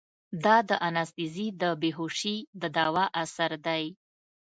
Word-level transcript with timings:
دا 0.43 0.57
د 0.69 0.71
انستيزي 0.87 1.47
د 1.61 1.63
بېهوشي 1.81 2.37
د 2.61 2.63
دوا 2.77 3.05
اثر 3.23 3.51
ديه. 3.65 3.89